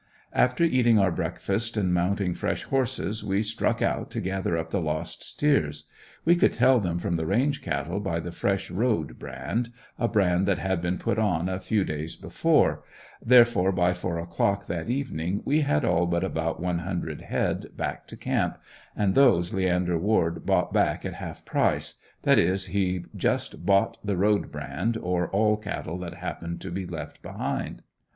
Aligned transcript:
After 0.33 0.63
eating 0.63 0.97
our 0.97 1.11
breakfast 1.11 1.77
and 1.77 1.93
mounting 1.93 2.33
fresh 2.33 2.63
horses 2.63 3.23
we 3.23 3.43
struck 3.43 3.83
out 3.83 4.09
to 4.09 4.19
gather 4.19 4.57
up 4.57 4.71
the 4.71 4.81
lost 4.81 5.23
steers. 5.23 5.83
We 6.25 6.35
could 6.35 6.53
tell 6.53 6.79
them 6.79 6.97
from 6.97 7.17
the 7.17 7.27
range 7.27 7.61
cattle 7.61 7.99
by 7.99 8.19
the 8.19 8.31
fresh 8.31 8.71
"road" 8.71 9.19
brand 9.19 9.71
a 9.99 10.07
brand 10.07 10.47
that 10.47 10.57
had 10.57 10.81
been 10.81 10.97
put 10.97 11.19
on 11.19 11.47
a 11.47 11.59
few 11.59 11.83
days 11.83 12.15
before 12.15 12.81
therefore, 13.23 13.71
by 13.71 13.93
four 13.93 14.17
o'clock 14.17 14.65
that 14.65 14.89
evening 14.89 15.43
we 15.45 15.61
had 15.61 15.85
all 15.85 16.07
but 16.07 16.23
about 16.23 16.59
one 16.59 16.79
hundred 16.79 17.21
head 17.21 17.67
back 17.77 18.07
to 18.07 18.17
camp 18.17 18.57
and 18.95 19.13
those 19.13 19.53
Leander 19.53 19.99
Ward 19.99 20.47
bought 20.47 20.73
back 20.73 21.05
at 21.05 21.13
half 21.13 21.45
price 21.45 21.99
that 22.23 22.39
is 22.39 22.65
he 22.73 23.05
just 23.15 23.67
bought 23.67 23.99
the 24.03 24.17
road 24.17 24.51
brand 24.51 24.97
or 24.97 25.29
all 25.29 25.57
cattle 25.57 25.99
that 25.99 26.15
happened 26.15 26.59
to 26.61 26.71
be 26.71 26.87
left 26.87 27.21
behind. 27.21 27.83